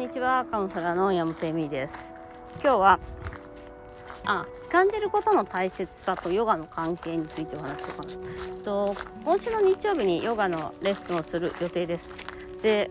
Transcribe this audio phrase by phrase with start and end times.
[0.00, 2.06] にちはカウンセラーの山本恵美です。
[2.62, 3.00] 今日は
[4.24, 8.64] あ感じることの大切さとヨガの関係についてお話ししようかな。
[8.64, 12.14] と今週の日曜日にヨガのレッスンをする予定です。
[12.62, 12.90] で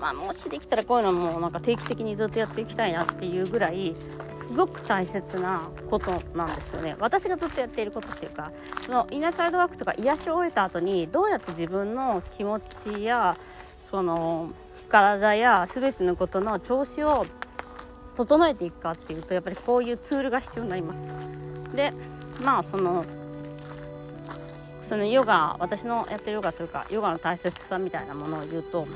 [0.00, 3.94] まあ、もしできたらこういうのもなんか定期的にずっとやっていきたいなっていうぐらい
[4.40, 6.96] すごく大切なことなんですよね。
[6.98, 8.50] 私がずっとやっていることっていうか
[8.84, 13.38] そのイナチャイルドワークとか癒しを終えた後にどうやって自分の気持ちや
[13.88, 14.50] その
[14.90, 17.26] 体や全てのことの調子を
[18.16, 21.14] 整えていくかっていうとやっぱりこういうツールが必要になります。
[21.74, 21.92] で
[22.42, 23.04] まあその
[24.88, 28.86] そのヨガ私のやってるヨガというかヨガの大切さみたいなものを言うと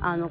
[0.00, 0.30] あの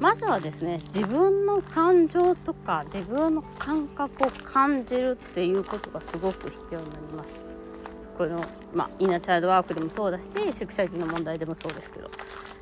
[0.00, 7.44] まずはですね自分の感情とか自分の感覚を感じるっていうことがすごく必要になります。
[8.16, 12.10] この、まあ、イナーチャイルドワークでもそうだしセクシャリティの問題でもそうですけど。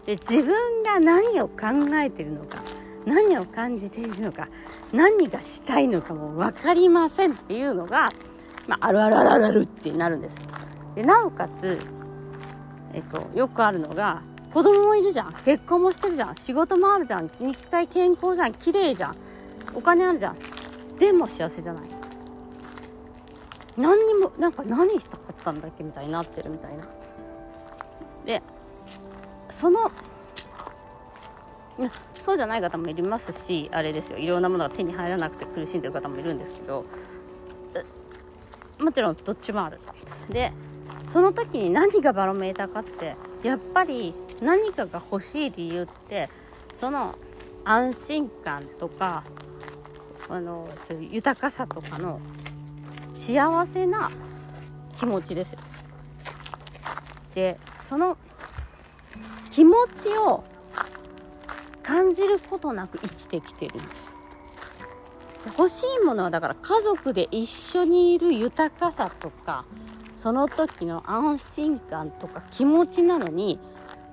[0.07, 2.63] で自分が何を考えてるのか
[3.07, 4.49] 何を感じているのか
[4.93, 8.13] 何がしたいのかも分かりませんっていうのが、
[8.67, 10.39] まあ、あるあるあるあるあるってなるんです。
[10.95, 11.79] でなおかつ、
[12.93, 14.23] えっと、よくあるのが
[14.53, 15.33] 子供もいるじゃん。
[15.45, 16.37] 結婚もしてるじゃん。
[16.37, 17.31] 仕事もあるじゃん。
[17.41, 18.55] 肉体健康じゃん。
[18.55, 19.17] 綺麗じゃん。
[19.75, 20.37] お金あるじゃん。
[20.99, 21.85] でも幸せじゃない。
[23.79, 26.85] 何にもなんか何したかったんだっけみたいになってるみたいな。
[28.27, 28.43] で
[29.53, 29.91] その
[32.15, 34.19] そうじゃない方もいますしあれですよ。
[34.19, 36.85] いろんなものが手に入らなくて苦しんでる方もいるんですけど。
[38.79, 39.79] もちろんどっちもある。
[40.29, 40.53] で
[41.07, 46.29] その時に何がバロメーターかってやっぱり何かが欲しい理由って
[46.75, 47.17] その
[47.65, 49.23] 安心感とか
[50.29, 50.69] あの
[51.01, 52.21] 豊かさとかの
[53.15, 54.11] 幸せな
[54.97, 55.61] 気持ちですよ。
[57.35, 58.17] でその
[59.53, 60.43] 気持ちを
[61.83, 64.15] 感じることなく生きてきてるんです。
[65.45, 69.65] 欲しいものはだから家族で一緒にいる豊かさとか
[70.17, 73.59] その時の安心感とか気持ちなのに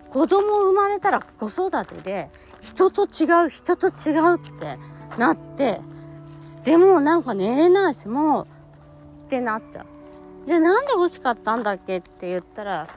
[0.10, 2.30] 子供生まれたら子育てで
[2.62, 4.78] 人と違う人と違うって
[5.18, 5.80] なって
[6.66, 8.48] でもなんか寝れないしもう
[9.28, 10.48] ってなっちゃう。
[10.48, 12.88] でなんで欲しかったんだっけって言ったら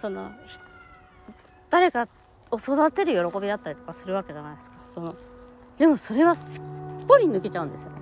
[0.00, 0.30] その
[1.70, 2.08] 誰か
[2.50, 4.76] を育てる喜びだったりとかするわけじゃないですか。
[4.94, 5.14] その
[5.78, 6.62] でもそれはすっ
[7.06, 7.96] ぽり抜けちゃうんですよね。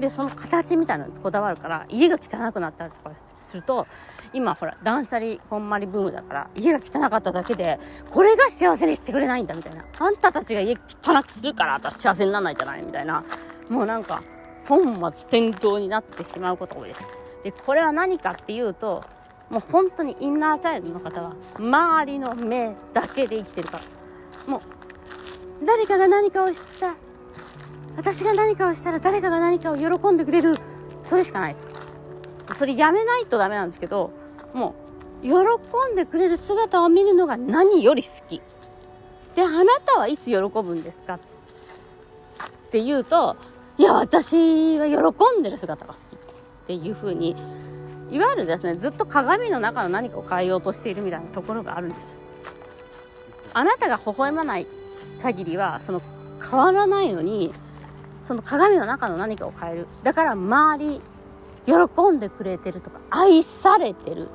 [0.00, 3.14] でその形みたいなのこだわるから家が汚くなったりとか
[3.48, 3.86] すると
[4.32, 7.78] 今ほら断捨離こんまりブームだから家が汚かっただけで
[8.10, 9.84] これが幸せにしてくれないんだみたいな。
[9.98, 13.24] あんたたちが家汚くするから私幸せにならないじゃないみたいな。
[13.68, 14.22] もうなんか
[14.68, 17.06] 本末転倒になってしまうことが多いです。
[17.44, 19.04] でこれは何かっていうと
[19.50, 23.82] もう本当にインナーチャイルドの方は周りの目だけで生きてるから。
[24.46, 24.60] もう
[25.64, 26.94] 誰かが何かをした
[27.96, 30.58] 私が何かをしたら誰かが何かを喜んでくれる
[31.02, 31.68] それしかないです。
[32.54, 34.12] それやめないとダメなんですけど
[34.54, 34.74] も
[35.22, 35.32] う喜
[35.92, 38.40] んでくれる姿を見るのが何より好き。
[39.34, 41.20] であなたはいつ喜ぶんですかっ
[42.70, 43.36] て言うと
[43.78, 46.18] いや私は喜んでる姿が好きっ
[46.66, 47.36] ていうふうに
[48.10, 52.06] いわゆるですねずっと鏡の中の何かを変えようとしているみたいなところがあるんです。
[53.52, 54.66] あなたが微笑まない
[55.22, 56.02] 限りはその
[56.42, 57.54] 変わらないのに
[58.22, 59.86] その鏡の中の何かを変える。
[60.02, 61.00] だから周り
[61.66, 64.28] 喜んでくれてるとか愛されてる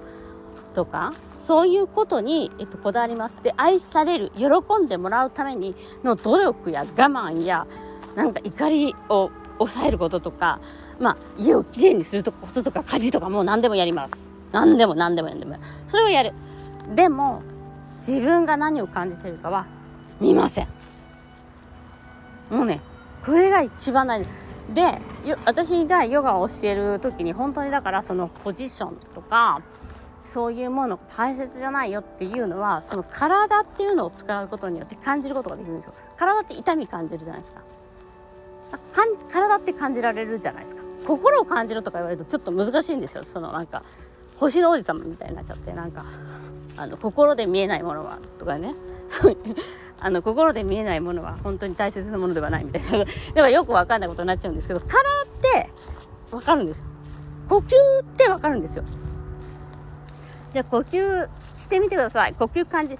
[0.73, 7.65] とかそういうことに、えっと、こだわりますで愛される喜んでもらうためにの努力や我慢や
[8.15, 9.31] なんか怒りを
[9.65, 10.59] 抑えることとか
[11.01, 14.29] まあ、家をきれいにすることとか家事とかもう何でもやります。
[14.51, 15.57] 何でも何でも何でも。
[15.87, 16.33] それをやる。
[16.93, 17.41] でも、
[17.97, 19.65] 自分が何を感じてるかは
[20.19, 20.67] 見ません。
[22.51, 22.81] もうね、
[23.25, 24.29] これが一番大事。
[24.73, 25.01] で、
[25.45, 29.61] 私がヨガを教える時に本当にだからそのポジションとか、
[30.23, 35.93] そういうもの大切じゃないよっていうのは、その体っていうのを使うことによって感じることができるんですよ。
[36.15, 37.61] 体って痛み感じるじゃないですか。
[38.77, 40.81] かん体って感じられるじゃないですか。
[41.05, 43.23] 心を感じるとか言われるとちょっと難しいんですよ。
[43.25, 43.83] そのなんか
[44.37, 46.05] 星の王子様みたいになっちゃってなんか
[46.77, 48.75] あの心で見えないものはとかね。
[49.07, 49.37] そういう
[49.99, 52.99] あの心で見えないものは本当に大切なものではないみたいな。
[52.99, 54.91] だからよくわかんないことになっちゃうんですけど体っ
[55.41, 55.69] て
[56.31, 56.85] わかるんですよ。
[57.49, 58.85] 呼吸ってわかるんですよ。
[60.53, 62.33] じゃあ呼吸してみてください。
[62.33, 62.97] 呼吸感じ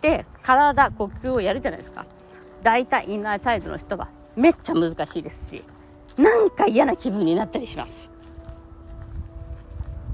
[0.00, 2.06] て体呼吸をやるじゃないですか。
[2.62, 5.64] 大体インナーチャイルドの人はめっちゃ難しいですし
[6.16, 8.10] なんか嫌な気分になったりします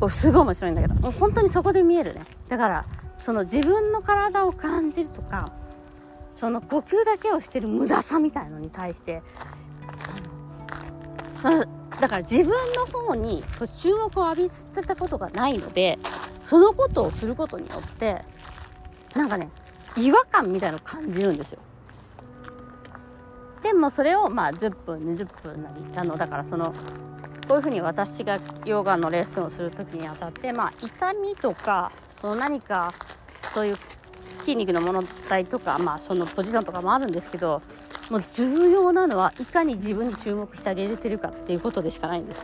[0.09, 2.87] すごい面白いんだけどもう本当にそこで見えるねだから
[3.19, 5.53] その自分の体を感じるとか
[6.35, 9.23] その呼吸だけをしてる無駄さみたいのに対して
[11.43, 11.65] その
[12.01, 13.43] だから自分の方に
[13.81, 15.99] 注目を浴びせたことがないので
[16.45, 18.23] そのことをすることによって
[19.15, 19.51] なんかね
[19.97, 21.59] 違和感みたいのを感じるんですよ。
[23.63, 26.75] でもそれをまあ10分20分なりあのだからその
[27.47, 31.91] こういうふうに私がヨガのレッスンをする時にあたってまあ痛みとか
[32.21, 32.93] その何か
[33.55, 33.77] そういう
[34.41, 37.63] 筋肉の問題とかまあそのポジションとかもあるんですけど
[38.11, 42.43] もう重要なのはいかに自分に注目してあげれてるかっていうことでしかないんです。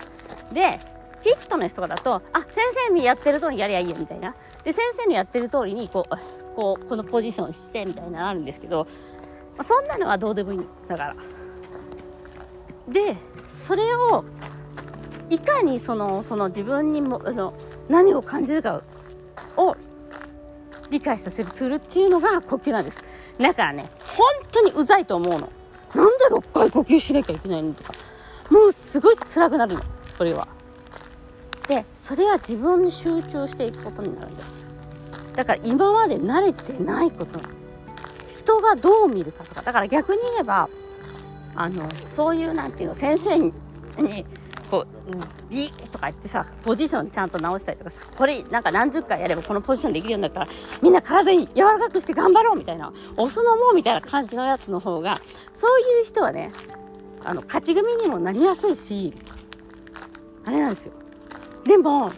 [0.53, 0.81] で
[1.23, 8.87] フィットネスとかだとあ先生にやってる通りやりゃいいよみたいなで先生のやってる通りにこうこうこのポジションしてみたいなのあるんですけど、
[9.59, 11.17] あ、そんなのはどうでもいいだから。
[12.89, 13.17] で
[13.49, 14.25] それを
[15.31, 17.55] いかにそのその自分にもあの
[17.89, 18.83] 何を感じるか
[19.57, 19.75] を
[20.91, 23.03] 理解させるツールっていうのが呼吸なんです。
[23.39, 25.51] だからね本当にうざいと思うの。
[25.95, 27.95] なんで6回呼吸しなきゃいけないのとか。
[28.51, 29.83] もうすごい辛くなるの。
[30.17, 30.47] それは。
[31.67, 34.61] でそれは自分に集中していくことになるんです。
[35.35, 37.41] だから今まで慣れてないこと。
[38.45, 40.69] 人がどう見るかとかだから逆に言えば
[41.57, 43.53] あのそういうなんていうの先生に
[44.71, 44.87] こ
[45.51, 50.49] うギーとか言ってさポジションちゃんと直したりとかさこれなんか何十回やればこのポジションできるようになったら
[50.83, 55.21] みんな体に柔らかくして頑張ろうみたいな押すのもみたいな感じのやつの方が
[55.55, 56.53] そういう人はね
[57.25, 59.15] あの勝ち組にもなりやすいし
[60.45, 60.93] あれなんですよ。
[61.65, 62.11] でも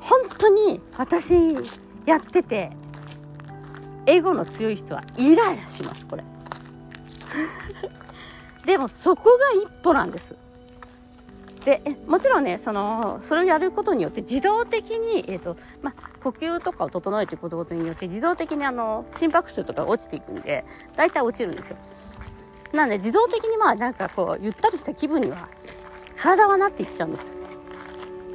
[0.00, 1.34] 本当に私
[2.06, 2.72] やってて
[4.08, 6.24] エゴの強い人はイライラしますこれ。
[8.64, 10.34] でもそこが一歩なんです。
[11.64, 20.64] でもちろんねそのそれをやることによって自動的に、えーとま呼吸とかを整えていくことによって自動的にあの心拍数とかが落ちていくんで
[20.96, 21.76] 大体落ちるんですよ。
[22.72, 25.48] なので自動的にまあなんかこうゆったりした気分には
[26.16, 27.34] 体はなっていっちゃうんです。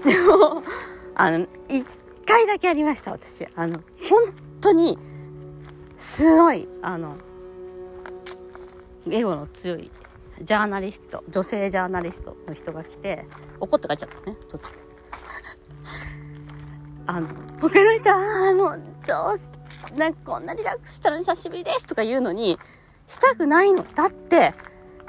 [0.06, 0.62] でも
[1.16, 1.86] あの一
[2.28, 3.48] 回だけありました私。
[3.56, 3.80] あの
[4.10, 4.98] 本当に
[6.04, 7.16] すごいあの
[9.10, 9.90] エゴの強い
[10.42, 13.26] ジャーナリスト女性ジャーナリストの人が来て
[13.62, 14.84] 怒って帰っちゃったね途中で。
[17.08, 17.28] あの
[17.62, 18.18] 他の人は
[18.50, 19.52] あの上司
[19.98, 22.60] なんかこんなリラックスしたの久しぶりですとか言うのに
[23.08, 23.86] したくないの。
[23.96, 24.54] だって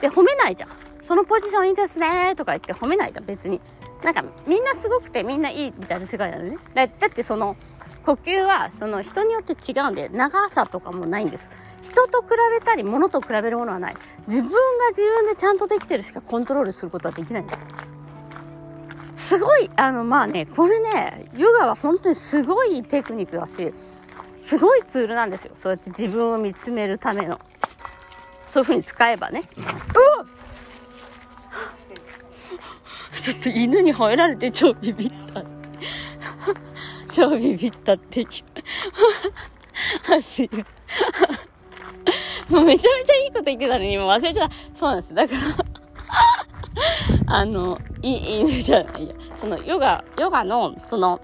[0.00, 0.70] で褒めないじゃん。
[1.02, 3.60] そのポジションいいですねとか言って褒めないじゃん別に。
[4.04, 6.58] なんかみんなすごくてみんないいみたいな世界なのね。
[6.72, 7.56] だってその
[8.04, 11.48] 呼吸はその人によって違うんで長さとかもないんです。
[11.82, 12.28] 人と比
[12.58, 13.96] べたり物と比べるものはない。
[14.26, 14.56] 自分が
[14.90, 17.56] 自分でちゃんとできてるしかコントロールすることはできないんで
[19.16, 19.34] す。
[19.34, 23.72] すごいあのまあねこれねヨガは本当にすごいテクニックだし
[24.44, 25.52] すごいツールなんですよ。
[25.56, 27.40] そうやって自分を見つめるための。
[28.50, 29.42] そういう風に使えばね。
[33.16, 35.42] うちょっと犬に吠えられて超ビビった
[37.14, 38.28] 超ビビったっていう
[40.02, 40.66] 走る
[42.48, 44.54] もうめちゃめちゃいいこと言ってたのに、もう忘れちゃった。
[44.78, 45.14] そうなんです。
[45.14, 45.40] だから
[47.38, 49.14] あの、いい、いいじゃないや。
[49.40, 51.20] その、ヨガ、ヨガの、その、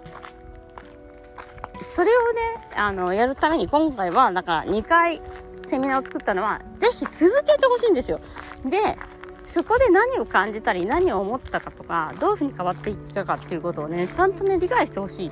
[1.89, 2.41] それをね、
[2.77, 5.21] あの、やるために今回は、だから2回
[5.67, 8.21] セミナーを作ったのは、ぜひ続けてほしいんですよ。
[8.65, 8.97] で、
[9.45, 15.31] そこで何を感じたり、何を思ったかとか、どういうふうに変わっていったかっていうことをね、ちゃんとね、理解してほしい。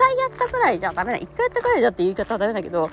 [0.00, 1.18] 一回やったくらいじゃダメだ。
[1.18, 2.90] 一回やったくらいじゃって言い方はダメだけど、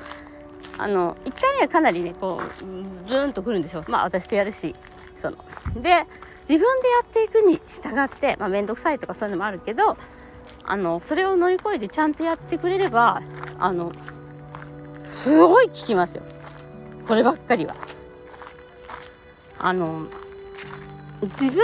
[0.78, 3.86] あの1回目はかなりねこうズーンとくるんですよ。
[3.88, 4.76] まあ私とやるし
[5.16, 5.38] その。
[5.82, 6.06] で
[6.50, 9.98] 自分でやっていくに従ってまあ面倒くさいとかそういうのもあるけど
[10.66, 13.22] あのそれを乗り越えてちゃんとやってくれれば
[13.58, 13.94] あの
[15.06, 16.24] すごい効きますよ。
[17.08, 17.76] こればっかりは。
[19.60, 20.08] あの
[21.40, 21.64] 自分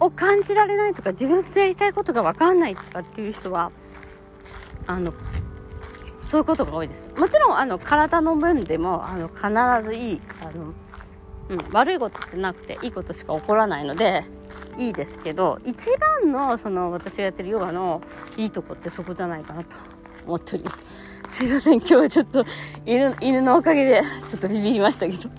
[0.00, 3.70] を感じられないとか自分でやりたいことが分かんないとかっていう人は
[4.88, 5.12] あの
[6.28, 7.08] そういうことが多いです。
[7.16, 10.74] もちろんあの体の分でもあの必ずいいあの、
[11.50, 14.24] うん、悪いことってなくていいことしか起こらないので
[14.76, 15.88] いいですけど一
[16.22, 18.02] 番のその私がやってるヨガの
[18.36, 19.76] いいとこってそこじゃないかなと
[20.26, 20.72] 思っておりま
[21.28, 22.44] すすいません今日はちょっと
[22.84, 25.30] 犬犬のおかげでちょっとビビりましたけど。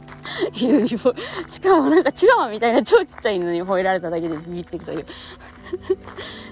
[0.53, 1.13] 犬にも
[1.47, 5.05] しかもなんかチワワみたいな超ちっちゃい犬に吠えられただけでビビってるという。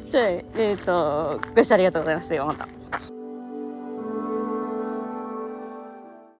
[0.10, 3.17] ちょいえっ、ー、とご視聴ありがとうございましたまた。